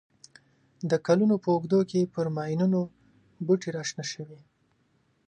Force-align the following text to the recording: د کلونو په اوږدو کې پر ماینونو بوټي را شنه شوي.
د 0.89 0.91
کلونو 1.05 1.35
په 1.43 1.49
اوږدو 1.53 1.79
کې 1.89 2.11
پر 2.13 2.25
ماینونو 2.35 2.81
بوټي 3.45 3.69
را 3.77 3.83
شنه 3.89 4.05
شوي. 4.11 4.39